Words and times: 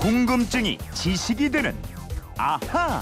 궁금증이 0.00 0.78
지식이 0.94 1.50
되는 1.50 1.76
아하. 2.36 3.00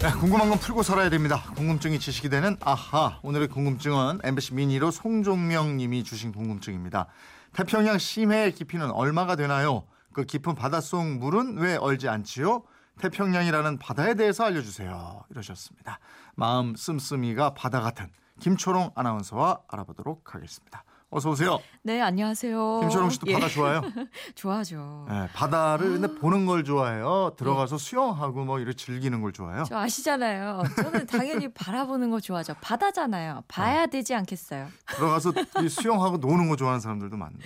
네, 0.00 0.10
궁금한 0.12 0.50
건 0.50 0.58
풀고 0.58 0.82
살아야 0.82 1.08
됩니다. 1.08 1.42
궁금증이 1.56 1.98
지식이 1.98 2.28
되는 2.28 2.56
아하. 2.60 3.18
오늘의 3.22 3.48
궁금증은 3.48 4.20
MBC 4.22 4.54
미니로 4.54 4.90
송종명 4.90 5.78
님이 5.78 6.04
주신 6.04 6.32
궁금증입니다. 6.32 7.06
태평양 7.54 7.96
심해의 7.98 8.52
깊이는 8.52 8.90
얼마가 8.90 9.36
되나요? 9.36 9.84
그 10.12 10.24
깊은 10.24 10.54
바닷속 10.54 11.04
물은 11.18 11.56
왜 11.56 11.76
얼지 11.76 12.08
않지요? 12.08 12.62
태평양이라는 13.00 13.78
바다에 13.78 14.14
대해서 14.14 14.44
알려주세요. 14.44 15.24
이러셨습니다. 15.30 15.98
마음 16.34 16.76
씀씀이가 16.76 17.54
바다 17.54 17.80
같은 17.80 18.08
김초롱 18.38 18.90
아나운서와 18.94 19.60
알아보도록 19.68 20.34
하겠습니다. 20.34 20.84
어서 21.12 21.30
오세요. 21.30 21.58
네, 21.82 22.00
안녕하세요. 22.00 22.80
김초롱 22.82 23.10
씨도 23.10 23.26
예. 23.28 23.32
바다 23.34 23.48
좋아요? 23.48 23.82
좋아하죠. 24.36 25.06
네, 25.08 25.28
바다를 25.34 25.98
근데 25.98 26.14
보는 26.14 26.46
걸 26.46 26.62
좋아해요. 26.62 27.32
들어가서 27.36 27.78
수영하고 27.78 28.44
뭐 28.44 28.60
이렇게 28.60 28.76
즐기는 28.76 29.20
걸 29.20 29.32
좋아해요. 29.32 29.64
저 29.64 29.76
아시잖아요. 29.76 30.62
저는 30.76 31.06
당연히 31.08 31.48
바라보는 31.48 32.10
거 32.10 32.20
좋아하죠. 32.20 32.54
바다잖아요. 32.60 33.42
봐야 33.48 33.86
되지 33.86 34.14
않겠어요? 34.14 34.68
들어가서 34.86 35.32
이 35.64 35.68
수영하고 35.68 36.18
노는 36.18 36.48
거 36.48 36.54
좋아하는 36.54 36.78
사람들도 36.78 37.16
많은데. 37.16 37.44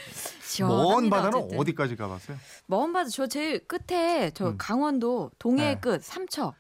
먼 0.61 1.09
바다는 1.09 1.39
어쨌든. 1.39 1.59
어디까지 1.59 1.97
가봤어요? 1.97 2.37
먼 2.67 2.93
바다 2.93 3.09
저 3.09 3.27
제일 3.27 3.67
끝에 3.67 4.31
저 4.35 4.49
음. 4.51 4.57
강원도 4.59 5.31
동해의 5.39 5.77
네. 5.77 5.81
끝 5.81 6.03
삼척. 6.03 6.55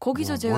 거기서 0.00 0.34
뭐, 0.34 0.36
제가. 0.38 0.54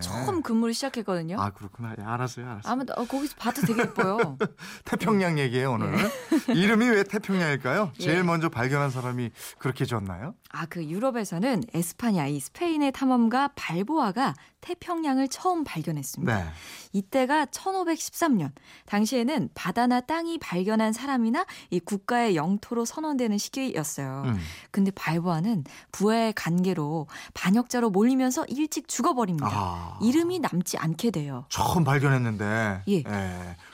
처음 0.00 0.42
근무를 0.42 0.72
시작했거든요. 0.72 1.36
아 1.40 1.50
그렇구나. 1.50 1.94
예, 1.98 2.02
알았어요, 2.02 2.46
알았어요. 2.46 2.72
아무튼 2.72 2.94
어, 2.96 3.04
거기서 3.04 3.34
바다 3.36 3.60
되게 3.66 3.82
예뻐요. 3.82 4.38
태평양 4.84 5.38
얘기예요 5.38 5.72
오늘. 5.72 5.92
이름이 6.54 6.88
왜 6.88 7.02
태평양일까요? 7.02 7.92
제일 7.98 8.18
예. 8.18 8.22
먼저 8.22 8.48
발견한 8.48 8.90
사람이 8.90 9.30
그렇게 9.58 9.84
지었나요? 9.84 10.34
아, 10.50 10.66
그 10.66 10.84
유럽에서는 10.84 11.64
에스파냐, 11.74 12.28
이 12.28 12.38
스페인의 12.38 12.92
탐험가 12.92 13.50
발보아가 13.56 14.34
태평양을 14.60 15.28
처음 15.28 15.62
발견했습니다. 15.64 16.38
네. 16.38 16.50
이때가 16.92 17.46
1513년. 17.46 18.52
당시에는 18.86 19.50
바다나 19.54 20.00
땅이 20.00 20.38
발견한 20.38 20.92
사람이나 20.92 21.44
이 21.70 21.80
국가의 21.80 22.36
영토로 22.36 22.84
선언되는 22.84 23.36
시기였어요. 23.36 24.22
음. 24.26 24.38
근데 24.70 24.90
발보아는 24.92 25.64
부하의 25.92 26.32
관계로 26.32 27.08
반역자로 27.34 27.90
몰리면서 27.90 28.46
일찍 28.46 28.83
죽어버립니다. 28.86 29.48
아. 29.50 29.98
이름이 30.02 30.40
남지 30.40 30.78
않게 30.78 31.10
돼요. 31.10 31.44
처음 31.48 31.84
발견했는데. 31.84 32.82
예. 32.88 33.02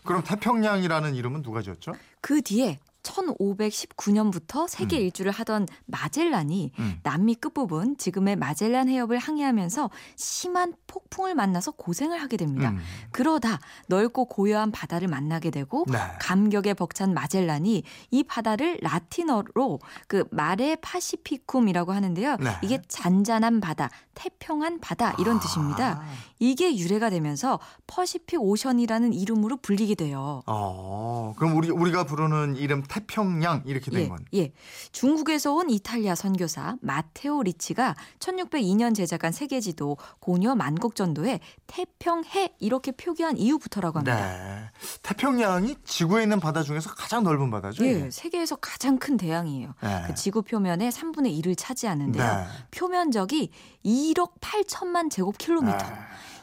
그럼 0.04 0.22
태평양이라는 0.24 1.14
이름은 1.14 1.42
누가 1.42 1.62
지었죠? 1.62 1.92
그 2.20 2.42
뒤에 2.42 2.78
1519년부터 3.02 4.68
세계 4.68 4.98
음. 4.98 5.02
일주를 5.02 5.32
하던 5.32 5.66
마젤란이 5.86 6.72
음. 6.78 7.00
남미 7.02 7.34
끝부분 7.36 7.96
지금의 7.96 8.36
마젤란 8.36 8.88
해협을 8.88 9.18
항해하면서 9.18 9.90
심한 10.16 10.74
폭풍을 10.86 11.34
만나서 11.34 11.72
고생을 11.72 12.20
하게 12.20 12.36
됩니다. 12.36 12.70
음. 12.70 12.78
그러다 13.10 13.58
넓고 13.88 14.26
고요한 14.26 14.70
바다를 14.70 15.08
만나게 15.08 15.50
되고 15.50 15.84
네. 15.88 15.98
감격에 16.20 16.74
벅찬 16.74 17.14
마젤란이 17.14 17.82
이 18.10 18.24
바다를 18.24 18.78
라틴어로 18.82 19.80
그 20.06 20.24
Mare 20.30 20.76
Pacificum이라고 20.76 21.92
하는데요. 21.92 22.36
네. 22.36 22.50
이게 22.62 22.80
잔잔한 22.88 23.60
바다, 23.60 23.90
태평한 24.14 24.80
바다 24.80 25.14
이런 25.18 25.36
아. 25.36 25.40
뜻입니다. 25.40 26.02
이게 26.38 26.76
유래가 26.76 27.10
되면서 27.10 27.58
Pacific 27.86 28.40
Ocean이라는 28.40 29.12
이름으로 29.12 29.58
불리게 29.58 29.94
돼요. 29.94 30.42
어, 30.46 31.34
그럼 31.36 31.56
우리 31.56 31.70
우리가 31.70 32.04
부르는 32.04 32.56
이름 32.56 32.82
태평양 32.90 33.62
이렇게 33.66 33.88
된 33.92 34.02
예, 34.02 34.08
건. 34.08 34.18
예. 34.34 34.52
중국에서 34.90 35.54
온 35.54 35.70
이탈리아 35.70 36.16
선교사 36.16 36.76
마테오 36.80 37.44
리치가 37.44 37.94
1602년 38.18 38.96
제작한 38.96 39.30
세계지도 39.30 39.96
곤여만국전도에 40.18 41.38
태평해 41.68 42.56
이렇게 42.58 42.90
표기한 42.90 43.38
이후부터라고 43.38 44.00
합니다. 44.00 44.16
네. 44.16 44.70
태평양이 45.02 45.76
지구에 45.84 46.24
있는 46.24 46.40
바다 46.40 46.64
중에서 46.64 46.92
가장 46.92 47.22
넓은 47.22 47.48
바다죠? 47.52 47.86
예, 47.86 48.10
세계에서 48.10 48.56
가장 48.56 48.98
큰 48.98 49.16
대양이에요. 49.16 49.74
네. 49.80 50.04
그 50.08 50.14
지구 50.14 50.42
표면의 50.42 50.90
3분의 50.90 51.40
1을 51.40 51.54
차지하는데요. 51.56 52.24
네. 52.24 52.46
표면적이 52.72 53.52
1억 53.84 54.40
8천만 54.40 55.08
제곱킬로미터. 55.12 55.78
네. 55.78 55.94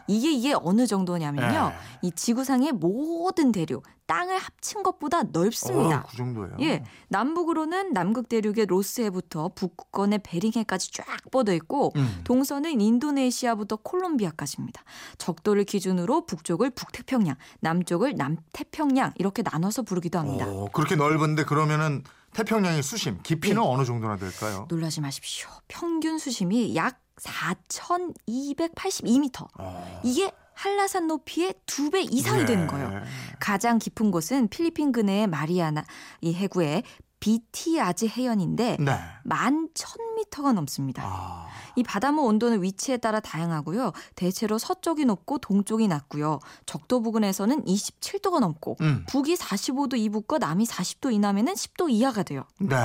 이게 0.08 0.32
이게 0.32 0.54
어느 0.54 0.88
정도냐면요. 0.88 1.70
네. 1.70 1.76
이 2.02 2.12
지구상의 2.12 2.72
모든 2.74 3.52
대륙, 3.52 3.84
땅을 4.08 4.38
합친 4.38 4.84
것보다 4.84 5.24
넓습니다. 5.24 6.00
어, 6.00 6.04
그 6.10 6.18
정도예요. 6.18 6.56
예, 6.62 6.84
남북으로는 7.10 7.94
남극 7.94 8.30
대륙의 8.30 8.66
로스해부터 8.68 9.52
북극권의 9.56 10.20
베링해까지 10.24 10.92
쫙 10.94 11.06
뻗어 11.32 11.54
있고 11.54 11.92
음. 11.98 12.22
동서는 12.24 12.80
인도네시아부터 12.80 13.78
콜롬비아까지입니다. 13.78 14.82
적도를 15.18 15.66
기준으로 15.66 16.26
북쪽을 16.26 16.70
북태평양, 16.72 17.36
남쪽을 17.60 18.16
남태평양 18.16 19.14
이렇게 19.18 19.44
나눠서 19.44 19.84
부르기도 19.84 20.20
합니다. 20.20 20.48
오, 20.48 20.70
그렇게 20.72 20.96
넓은데 20.96 21.44
그러면은 21.44 22.04
태평양의 22.34 22.84
수심 22.84 23.20
깊이는 23.24 23.62
예. 23.62 23.66
어느 23.68 23.84
정도나 23.86 24.18
될까요? 24.18 24.66
놀라지 24.70 25.02
마십시오. 25.02 25.50
평균 25.68 26.18
수심이 26.20 26.76
약 26.76 27.00
4,282m. 27.18 29.48
어. 29.60 30.02
이게 30.04 30.32
한라산 30.54 31.08
높이의 31.08 31.54
두 31.66 31.90
배 31.92 32.02
이상이 32.02 32.42
예. 32.42 32.46
되는 32.46 32.68
거예요. 32.68 33.02
가장 33.40 33.80
깊은 33.80 34.12
곳은 34.12 34.50
필리핀 34.50 34.92
근해의 34.92 35.28
마리아나 35.28 35.84
이 36.22 36.34
해구의 36.34 36.84
비티아즈 37.20 38.06
해연인데 38.06 38.78
네. 38.80 39.00
만 39.24 39.70
1000m가 39.74 40.54
넘습니다. 40.54 41.04
아. 41.06 41.48
이 41.76 41.84
바닷물 41.84 42.26
온도는 42.26 42.64
위치에 42.64 42.98
따라 42.98 43.20
다양하고요. 43.20 43.92
대체로 44.16 44.58
서쪽이 44.58 45.06
높고 45.06 45.38
동쪽이 45.40 45.88
낮고요. 45.88 46.40
적도 46.66 47.02
부근에서는 47.02 47.66
27도가 47.66 48.40
넘고 48.40 48.78
음. 48.82 49.06
북이 49.08 49.36
45도 49.36 49.98
이북과 49.98 50.40
남이 50.40 50.66
40도 50.66 51.14
이남에는 51.14 51.54
10도 51.54 51.90
이하가 51.90 52.24
돼요. 52.24 52.44
네. 52.60 52.76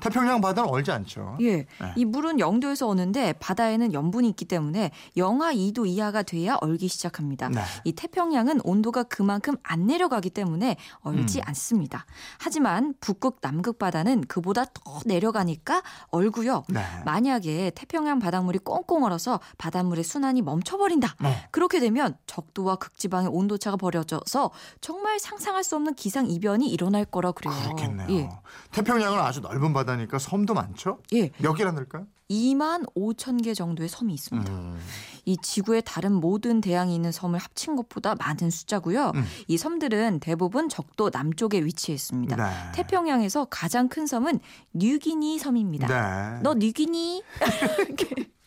태평양 0.00 0.40
바다는 0.40 0.68
얼지 0.70 0.90
않죠. 0.90 1.36
예. 1.40 1.56
네. 1.56 1.66
이 1.96 2.04
물은 2.04 2.40
영도에서 2.40 2.86
오는데 2.86 3.34
바다에는 3.34 3.92
염분이 3.92 4.28
있기 4.30 4.44
때문에 4.46 4.90
영하 5.16 5.52
2도 5.52 5.86
이하가 5.86 6.22
돼야 6.22 6.56
얼기 6.60 6.88
시작합니다. 6.88 7.48
네. 7.48 7.60
이 7.84 7.92
태평양은 7.92 8.60
온도가 8.64 9.04
그만큼 9.04 9.56
안 9.62 9.86
내려가기 9.86 10.30
때문에 10.30 10.76
얼지 11.00 11.38
음. 11.38 11.44
않습니다. 11.46 12.06
하지만 12.38 12.94
북극 13.00 13.38
남극 13.40 13.78
바다는 13.78 14.22
그보다 14.22 14.64
더 14.64 15.00
내려가니까 15.04 15.82
얼고요. 16.08 16.64
네. 16.68 16.82
만약에 17.04 17.72
태평양 17.74 18.18
바닷물이 18.18 18.58
꽁꽁 18.60 19.04
얼어서 19.04 19.40
바닷물의 19.58 20.04
순환이 20.04 20.42
멈춰버린다. 20.42 21.16
네. 21.20 21.48
그렇게 21.50 21.80
되면 21.80 22.16
적도와 22.26 22.76
극지방의 22.76 23.30
온도차가 23.32 23.76
벌어져서 23.76 24.50
정말 24.80 25.18
상상할 25.18 25.64
수 25.64 25.76
없는 25.76 25.94
기상 25.94 26.26
이변이 26.26 26.68
일어날 26.68 27.04
거라 27.04 27.32
그래요. 27.32 27.54
그렇겠네요. 27.62 28.08
예. 28.10 28.28
태평양은 28.72 29.18
아주 29.18 29.40
넓은 29.40 29.72
바 29.72 29.84
다니까 29.90 30.18
섬도 30.18 30.54
많죠? 30.54 30.98
예. 31.12 31.30
몇 31.38 31.54
개나 31.54 31.74
될까요? 31.74 32.06
2만 32.30 32.86
5천 32.94 33.42
개 33.42 33.54
정도의 33.54 33.88
섬이 33.88 34.14
있습니다. 34.14 34.52
음. 34.52 34.78
이 35.24 35.36
지구의 35.36 35.82
다른 35.84 36.12
모든 36.12 36.60
대양이 36.60 36.94
있는 36.94 37.10
섬을 37.12 37.38
합친 37.38 37.76
것보다 37.76 38.14
많은 38.14 38.50
숫자고요. 38.50 39.12
음. 39.14 39.24
이 39.48 39.58
섬들은 39.58 40.20
대부분 40.20 40.68
적도 40.68 41.10
남쪽에 41.12 41.64
위치해 41.64 41.94
있습니다. 41.94 42.36
네. 42.36 42.72
태평양에서 42.74 43.46
가장 43.46 43.88
큰 43.88 44.06
섬은 44.06 44.38
뉴기니 44.72 45.38
섬입니다. 45.38 45.88
네. 46.36 46.40
너 46.42 46.54
뉴기니? 46.54 47.22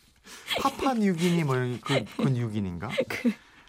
파파 0.60 0.94
뉴기니 0.94 1.44
뭐 1.44 1.56
이런 1.56 1.80
그, 1.80 2.04
그 2.16 2.28
뉴기니인가? 2.28 2.88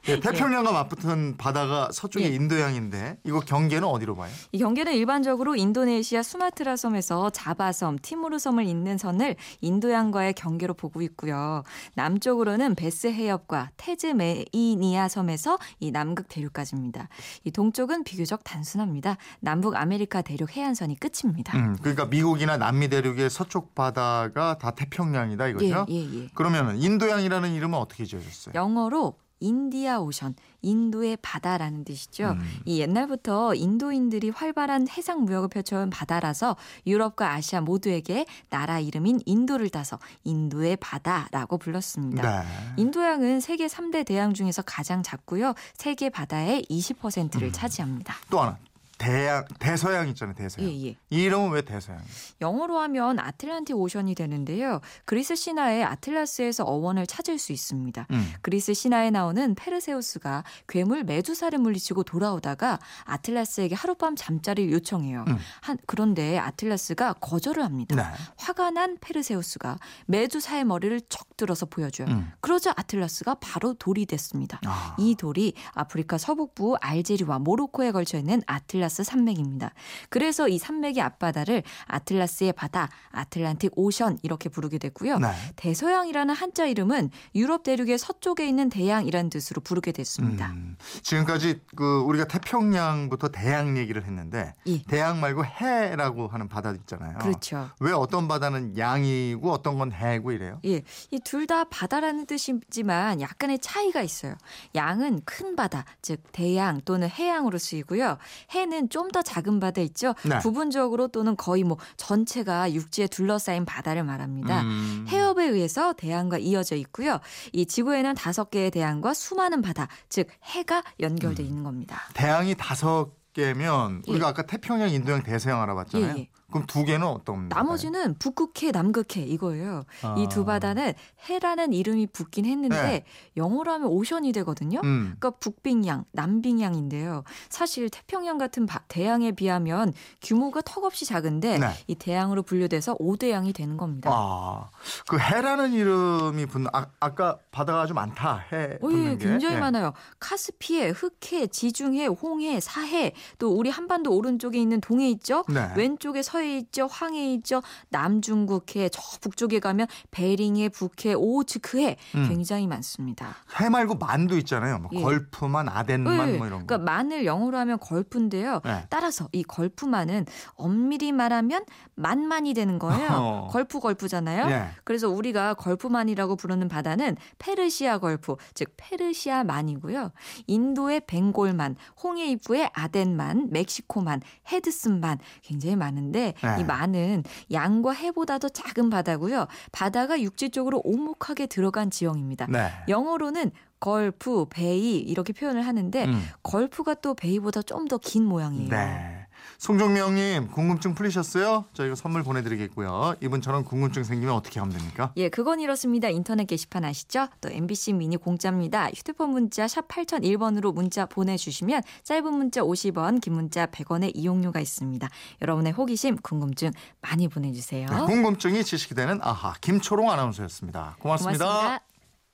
예, 0.07 0.19
태평양과 0.19 0.71
맞붙은 0.71 1.38
바다가 1.38 1.89
서쪽의 1.91 2.31
예. 2.31 2.35
인도양인데 2.35 3.17
이거 3.23 3.39
경계는 3.39 3.88
어디로 3.88 4.16
봐요? 4.16 4.31
이 4.51 4.59
경계는 4.59 4.93
일반적으로 4.93 5.55
인도네시아 5.55 6.22
수마트라 6.22 6.75
섬에서 6.75 7.31
자바섬, 7.31 7.99
티모르 8.02 8.37
섬을 8.37 8.66
잇는 8.66 8.97
선을 8.97 9.35
인도양과의 9.61 10.34
경계로 10.34 10.75
보고 10.75 11.02
있고요. 11.02 11.63
남쪽으로는 11.96 12.75
배스 12.75 13.07
해협과 13.07 13.72
태즈메이니아 13.78 15.07
섬에서 15.07 15.57
이 15.79 15.91
남극 15.91 16.28
대륙까지입니다. 16.29 17.09
이 17.43 17.52
동쪽은 17.52 18.03
비교적 18.03 18.43
단순합니다. 18.43 19.17
남북 19.40 19.75
아메리카 19.75 20.22
대륙 20.22 20.55
해안선이 20.55 20.99
끝입니다. 20.99 21.57
음, 21.57 21.78
그러니까 21.81 22.05
미국이나 22.05 22.57
남미 22.57 22.90
대륙의 22.90 23.29
서쪽 23.29 23.73
바다가 23.73 24.57
다 24.57 24.72
태평양이다 24.72 25.47
이거죠? 25.47 25.85
예, 25.90 25.96
예, 25.96 26.22
예. 26.23 26.28
그러면 26.35 26.78
인도양이라는 26.78 27.53
이름은 27.53 27.78
어떻게 27.79 28.05
지어졌어요? 28.05 28.53
영어로 28.55 29.16
India 29.40 29.99
Ocean, 29.99 30.35
인도의 30.61 31.17
바다라는 31.22 31.84
뜻이죠. 31.85 32.32
음. 32.32 32.59
이 32.66 32.79
옛날부터 32.79 33.55
인도인들이 33.55 34.29
활발한 34.29 34.87
해상 34.90 35.23
무역을 35.26 35.49
펼쳐온 35.49 35.90
바다라서 35.90 36.55
유럽과 36.87 37.32
아시아 37.32 37.61
모두에게 37.61 38.26
나라 38.49 38.79
이름인 38.79 39.22
인도를 39.26 39.70
따서 39.70 39.99
인도의 40.23 40.78
바다라고 40.78 41.58
불렀습니다. 41.58 42.41
네. 42.41 42.47
인도양은 42.78 43.40
세계 43.40 43.67
3대 43.67 44.05
대양 44.05 44.34
중에서 44.34 44.61
가장 44.61 45.03
작고요. 45.03 45.53
세계 45.76 46.09
바다의 46.09 46.66
20%를 46.70 47.47
음. 47.47 47.52
차지합니다. 47.52 48.16
또 48.29 48.41
하나 48.41 48.58
대양 49.05 49.46
대서양 49.59 50.07
있잖아요. 50.09 50.34
대서양. 50.34 50.67
예, 50.67 50.87
예. 50.87 50.96
이 51.11 51.23
이름은 51.23 51.52
왜 51.52 51.61
대서양? 51.61 52.02
영어로 52.41 52.79
하면 52.79 53.19
Atlantic 53.19 53.75
Ocean이 53.78 54.16
되는데요. 54.16 54.81
그리스 55.05 55.35
신화의 55.35 55.84
아틀라스에서 55.84 56.63
어원을 56.63 57.05
찾을 57.05 57.37
수 57.37 57.52
있습니다. 57.52 58.07
음. 58.09 58.34
그리스 58.41 58.73
신화에 58.73 59.11
나오는 59.11 59.53
페르세우스가 59.53 60.43
괴물 60.67 61.03
메두사를 61.03 61.57
물리치고 61.59 62.03
돌아오다가 62.03 62.79
아틀라스에게 63.03 63.75
하룻밤 63.75 64.16
잠자리를 64.16 64.72
요청해요. 64.73 65.25
음. 65.28 65.37
한, 65.61 65.78
그런데 65.85 66.40
아틀라스가 66.40 67.13
거절을 67.13 67.63
합니다. 67.63 67.96
네. 67.96 68.03
화가 68.37 68.72
난 68.72 68.97
페르세우스가 68.99 69.78
메두사의 70.07 70.66
머리를 70.66 70.99
척 71.09 71.37
들어서 71.37 71.67
보여줘요. 71.67 72.07
음. 72.07 72.31
그러자 72.40 72.73
아틀라스가 72.75 73.35
바로 73.35 73.75
돌이 73.75 74.07
됐습니다. 74.07 74.59
아. 74.66 74.96
이 74.97 75.13
돌이 75.16 75.53
아프리카 75.73 76.17
서북부 76.17 76.78
알제리와 76.81 77.37
모로코에 77.40 77.91
걸쳐 77.91 78.17
있는 78.17 78.41
아틀라스 78.47 78.94
산맥입니다. 79.03 79.71
그래서 80.09 80.47
이 80.47 80.57
산맥의 80.57 81.01
앞바다를 81.01 81.63
아틀라스의 81.85 82.53
바다, 82.53 82.89
아틀란틱 83.11 83.71
오션 83.75 84.17
이렇게 84.23 84.49
부르게 84.49 84.77
됐고요. 84.77 85.19
네. 85.19 85.27
대서양이라는 85.55 86.33
한자 86.35 86.65
이름은 86.65 87.11
유럽 87.35 87.63
대륙의 87.63 87.97
서쪽에 87.97 88.47
있는 88.47 88.69
대양이라는 88.69 89.29
뜻으로 89.29 89.61
부르게 89.61 89.91
됐습니다. 89.91 90.51
음, 90.51 90.75
지금까지 91.01 91.61
그 91.75 91.99
우리가 92.01 92.25
태평양부터 92.25 93.29
대양 93.29 93.77
얘기를 93.77 94.03
했는데 94.03 94.53
예. 94.67 94.81
대양 94.83 95.19
말고 95.19 95.45
해라고 95.45 96.27
하는 96.27 96.47
바다 96.49 96.71
있잖아요. 96.71 97.17
그렇죠. 97.19 97.69
왜 97.79 97.91
어떤 97.91 98.27
바다는 98.27 98.77
양이고 98.77 99.51
어떤 99.51 99.77
건 99.77 99.91
해고 99.91 100.31
이래요? 100.31 100.59
예, 100.65 100.81
이 101.11 101.19
둘 101.23 101.45
다 101.45 101.63
바다라는 101.65 102.25
뜻이지만 102.25 103.21
약간의 103.21 103.59
차이가 103.59 104.01
있어요. 104.01 104.33
양은 104.73 105.21
큰 105.25 105.55
바다, 105.55 105.85
즉 106.01 106.23
대양 106.31 106.81
또는 106.85 107.07
해양으로 107.07 107.59
쓰이고요. 107.59 108.17
해는 108.49 108.74
좀 108.89 109.05
더 109.16 109.22
작은 109.22 109.61
바다 109.61 109.79
있죠. 109.81 110.13
네. 110.23 110.39
부분적으로 110.39 111.07
또는 111.07 111.37
거의 111.37 111.63
뭐 111.63 111.77
전체가 111.95 112.73
육지에 112.73 113.07
둘러싸인 113.07 113.63
바다를 113.63 114.03
말합니다. 114.03 114.61
음. 114.61 115.05
해협에 115.07 115.45
의해서 115.45 115.93
대양과 115.93 116.39
이어져 116.39 116.75
있고요. 116.75 117.19
이 117.53 117.66
지구에는 117.66 118.16
다섯 118.16 118.49
개의 118.49 118.72
대양과 118.72 119.13
수많은 119.13 119.61
바다, 119.61 119.87
즉 120.09 120.27
해가 120.43 120.83
연결돼 120.99 121.43
음. 121.43 121.47
있는 121.47 121.63
겁니다. 121.63 122.01
대양이 122.13 122.55
다섯 122.55 123.11
개면 123.33 124.01
예. 124.07 124.11
우리가 124.11 124.29
아까 124.29 124.43
태평양, 124.43 124.89
인도양, 124.89 125.23
대서양 125.23 125.61
알아봤잖아요. 125.61 126.13
예, 126.17 126.19
예. 126.19 126.29
그럼 126.55 126.66
두 126.67 126.85
개는 126.85 127.05
어떤? 127.05 127.49
나머지는 127.49 128.16
북극해, 128.17 128.72
남극해 128.72 129.25
이거예요. 129.25 129.84
이두 130.17 130.41
아. 130.43 130.46
바다는 130.46 130.93
해라는 131.28 131.73
이름이 131.73 132.07
붙긴 132.07 132.46
했는데 132.46 132.81
네. 132.81 133.05
영어로 133.35 133.69
하면 133.73 133.90
오션이 133.90 134.31
되거든요. 134.31 134.79
음. 134.85 135.16
그러니까 135.19 135.31
북빙양, 135.41 136.05
남빙양인데요. 136.13 137.25
사실 137.49 137.90
태평양 137.90 138.37
같은 138.37 138.66
바- 138.66 138.79
대양에 138.87 139.34
비하면 139.34 139.91
규모가 140.22 140.61
턱없이 140.61 141.03
작은데 141.05 141.57
네. 141.59 141.67
이 141.87 141.96
대양으로 141.96 142.43
분류돼서 142.43 142.96
5대양이 142.99 143.53
되는 143.53 143.75
겁니다. 143.75 144.09
아, 144.13 144.69
그 145.09 145.19
해라는 145.19 145.73
이름이 145.73 146.46
붙는 146.46 146.69
아, 146.72 146.85
아까 147.02 147.37
바다가 147.52 147.81
아주 147.81 147.93
많다. 147.93 148.46
해 148.53 148.78
오, 148.79 148.87
붙는 148.87 149.11
예, 149.13 149.17
게. 149.17 149.25
굉장히 149.28 149.55
예. 149.55 149.59
많아요. 149.59 149.91
카스피해, 150.19 150.90
흑해, 150.91 151.47
지중해, 151.47 152.05
홍해, 152.05 152.61
사해, 152.61 153.13
또 153.40 153.52
우리 153.57 153.69
한반도 153.69 154.16
오른쪽에 154.16 154.57
있는 154.57 154.79
동해 154.79 155.09
있죠. 155.09 155.43
네. 155.49 155.69
왼쪽에 155.75 156.22
서해 156.22 156.44
있죠, 156.45 156.87
황해 156.87 157.33
있죠, 157.33 157.61
남중국해, 157.89 158.89
저 158.89 159.01
북쪽에 159.21 159.59
가면 159.59 159.87
베링해, 160.11 160.69
북해, 160.69 161.13
오호츠크해 161.13 161.97
음. 162.15 162.27
굉장히 162.29 162.67
많습니다. 162.67 163.35
해 163.59 163.69
말고 163.69 163.95
만도 163.95 164.37
있잖아요. 164.39 164.79
뭐 164.79 164.89
예. 164.93 165.01
걸프만, 165.01 165.69
아덴만 165.69 166.33
예, 166.33 166.37
뭐 166.37 166.47
이런 166.47 166.59
거. 166.61 166.65
그러니까 166.65 166.77
만을 166.91 167.25
영어로 167.25 167.57
하면 167.57 167.79
gulf인데요. 167.79 168.61
네. 168.63 168.85
따라서 168.89 169.27
이 169.31 169.43
걸프만은 169.43 170.25
엄밀히 170.53 171.11
말하면 171.11 171.65
만만이 171.95 172.53
되는 172.53 172.79
거예요. 172.79 173.09
어. 173.11 173.47
gulf 173.52 173.79
gulf잖아요. 173.79 174.49
예. 174.51 174.67
그래서 174.83 175.09
우리가 175.09 175.55
걸프만이라고 175.55 176.35
부르는 176.35 176.67
바다는 176.67 177.17
페르시아 177.39 177.97
gulf, 177.97 178.35
즉 178.53 178.73
페르시아만이고요. 178.77 180.11
인도의 180.47 181.01
벵골만, 181.07 181.75
홍해 182.03 182.27
입구의 182.27 182.69
아덴만, 182.73 183.49
멕시코만, 183.51 184.21
허드슨만 184.52 185.19
굉장히 185.41 185.75
많은데 185.75 186.33
네. 186.41 186.61
이 186.61 186.64
만은 186.64 187.23
양과 187.52 187.91
해보다 187.91 188.37
더 188.37 188.49
작은 188.49 188.90
바다고요. 188.90 189.47
바다가 189.72 190.20
육지 190.22 190.49
쪽으로 190.49 190.82
오목하게 190.84 191.46
들어간 191.47 191.90
지형입니다. 191.91 192.47
네. 192.49 192.70
영어로는 192.90 193.52
gulf, 193.79 194.46
bay 194.49 194.97
이렇게 194.99 195.32
표현을 195.34 195.66
하는데 195.66 196.05
음. 196.05 196.28
gulf가 196.43 196.96
또 196.96 197.14
bay보다 197.13 197.61
좀 197.61 197.87
더 197.87 197.97
긴 197.99 198.23
모양이에요. 198.26 198.70
네. 198.70 199.15
송종명님 199.57 200.47
궁금증 200.49 200.95
풀리셨어요? 200.95 201.65
저희가 201.73 201.95
선물 201.95 202.23
보내드리겠고요. 202.23 203.15
이분처럼 203.21 203.63
궁금증 203.63 204.03
생기면 204.03 204.33
어떻게 204.35 204.59
하면 204.59 204.75
됩니까? 204.75 205.11
예, 205.17 205.29
그건 205.29 205.59
이렇습니다. 205.59 206.09
인터넷 206.09 206.45
게시판 206.45 206.85
아시죠? 206.85 207.27
또 207.41 207.49
MBC 207.49 207.93
미니 207.93 208.17
공짜입니다. 208.17 208.89
휴대폰 208.89 209.31
문자 209.31 209.67
샵 209.67 209.87
8001번으로 209.87 210.73
문자 210.73 211.05
보내주시면 211.05 211.81
짧은 212.03 212.33
문자 212.33 212.61
50원, 212.61 213.21
긴 213.21 213.33
문자 213.33 213.65
100원의 213.65 214.11
이용료가 214.13 214.59
있습니다. 214.59 215.07
여러분의 215.41 215.73
호기심, 215.73 216.17
궁금증 216.17 216.71
많이 217.01 217.27
보내주세요. 217.27 217.87
네, 217.89 218.05
궁금증이 218.05 218.63
지식이 218.63 218.95
되는 218.95 219.19
아하 219.21 219.53
김초롱 219.61 220.11
아나운서였습니다 220.11 220.97
고맙습니다. 220.99 221.45
고맙습니다. 221.45 221.94